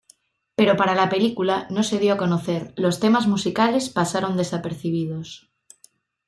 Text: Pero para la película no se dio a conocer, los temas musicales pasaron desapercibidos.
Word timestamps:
Pero 0.57 0.77
para 0.79 0.95
la 0.95 1.09
película 1.09 1.67
no 1.69 1.83
se 1.83 1.99
dio 1.99 2.13
a 2.13 2.17
conocer, 2.17 2.73
los 2.75 2.99
temas 2.99 3.27
musicales 3.27 3.89
pasaron 3.89 4.35
desapercibidos. 4.35 5.51